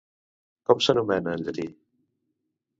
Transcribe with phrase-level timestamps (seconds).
[0.69, 1.69] Com s'anomena en llatí?